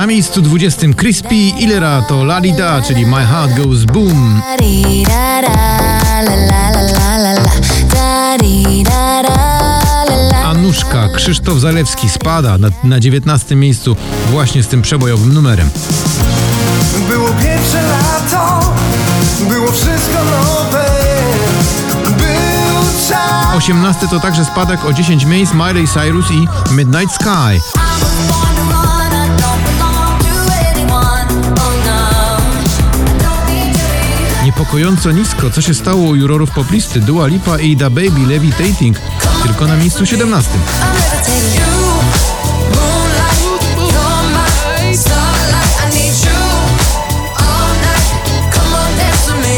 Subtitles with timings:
[0.00, 4.42] Na miejscu 20 Crispy Ilera to Lalida, czyli My Heart Goes Boom.
[10.44, 13.96] Anuszka Krzysztof Zalewski spada na, na 19 miejscu
[14.30, 15.70] właśnie z tym przebojowym numerem.
[17.08, 18.74] Było pierwsze lato,
[19.48, 20.86] było wszystko nowe.
[22.04, 23.56] Był czas.
[23.56, 27.60] 18 to także spadek o 10 miejsc Miley Cyrus i Midnight Sky.
[34.70, 38.96] Niepokojąco nisko, co się stało u jurorów poplisty Dua Lipa i Da Baby Levitating,
[39.42, 40.50] tylko na miejscu 17.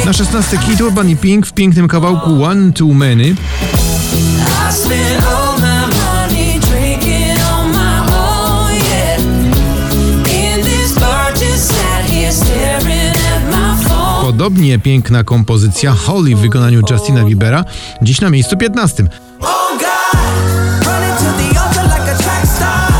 [0.05, 3.35] Na 16 Kid Urban i Pink w pięknym kawałku One Too Many.
[14.43, 17.65] Podobnie piękna kompozycja Holly w wykonaniu Justina Biebera,
[18.02, 19.04] dziś na miejscu 15.
[19.40, 20.21] Oh God,
[20.87, 22.93] running to the altar like a track star.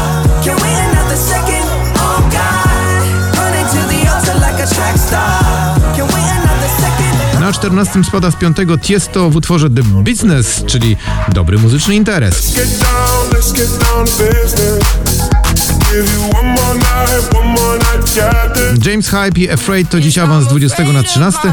[0.45, 1.67] Can't wait another second.
[1.97, 5.41] Oh God, running to the altar like a track star.
[5.97, 7.41] Can't wait another second.
[7.41, 10.97] Na 14 spada z 5 Tiesto w utworze The Business, czyli
[11.33, 12.53] dobry muzyczny interes.
[18.87, 21.39] James Hype i Afraid to dziś awans z 20 na 13.
[21.43, 21.53] I'm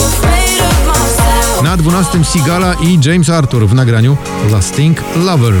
[0.00, 1.62] afraid of myself.
[1.62, 4.16] Na 12 Sigala i James Arthur w nagraniu
[4.50, 5.54] Lasting Lover.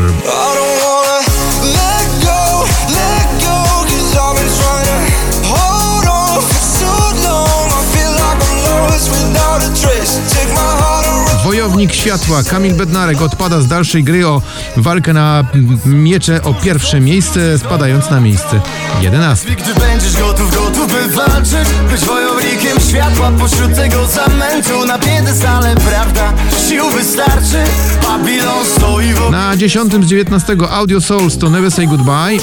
[11.84, 14.42] Wojownik światła Kamil Bednarek odpada z dalszej gry o
[14.76, 15.44] walkę na
[15.86, 18.60] miecze o pierwsze miejsce, spadając na miejsce
[19.00, 19.50] 11.
[19.50, 24.86] Gdy będziesz gotów, gotów by walczyć Być wojownikiem światła pośród tego zamętu.
[24.86, 26.32] Na piedestale prawda,
[26.68, 27.64] sił wystarczy.
[28.02, 32.38] Babilon stoi w Na 10 z 19 Audio Souls to Never Say Goodbye.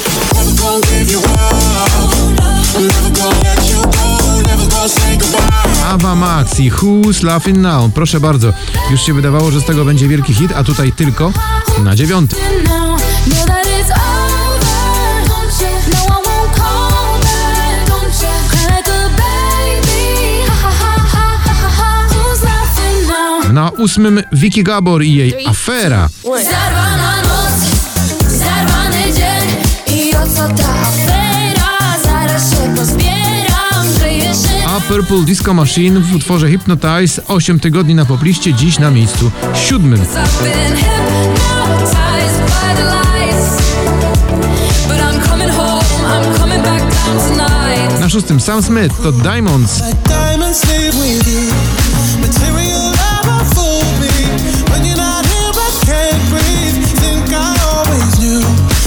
[5.91, 7.93] Ava Max i Who's Laughing Now.
[7.93, 8.53] Proszę bardzo,
[8.91, 11.31] już się wydawało, że z tego będzie wielki hit, a tutaj tylko
[11.83, 12.39] na dziewiątym.
[12.63, 13.01] now.
[13.27, 15.71] Know that it's over, don't you?
[34.87, 40.01] Purple Disco Machine w utworze Hypnotize 8 tygodni na popliście, dziś na miejscu siódmym.
[47.99, 49.81] Na szóstym Sam Smith to Diamonds.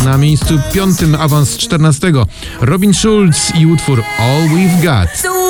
[0.05, 2.12] Na miejscu piątym awans 14
[2.61, 5.44] Robin Schulz i utwór All We've Got.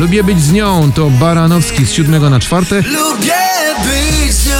[0.00, 3.32] Lubię być z nią to Baranowski z 7 na 4 Lubię
[3.84, 4.54] być z nią.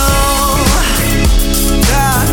[1.91, 2.27] Tak,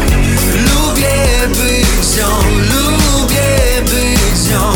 [0.56, 2.28] lubię być z nią.
[2.58, 4.72] Lubię być z nią.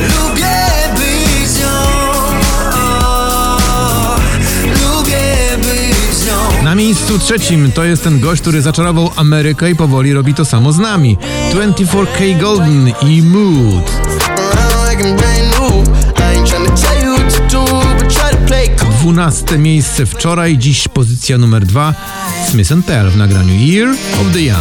[0.00, 0.56] Lubię
[0.96, 1.66] być z nią.
[2.74, 4.16] O,
[4.62, 6.62] Lubię być z nią.
[6.64, 10.72] Na miejscu trzecim to jest ten gość, który zaczarował Amerykę i powoli robi to samo
[10.72, 11.18] z nami.
[11.52, 13.92] 24K Golden i Mood.
[19.04, 21.94] 12 miejsce wczoraj, dziś pozycja numer 2
[22.50, 24.58] Smith Tell w nagraniu Year of the Young.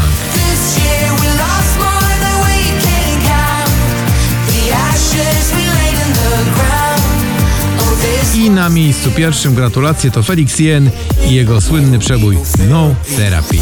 [1.80, 1.98] Oh,
[8.36, 10.90] I na miejscu pierwszym gratulacje to Felix Jen
[11.30, 12.38] i jego słynny przebój
[12.70, 13.58] No Therapy.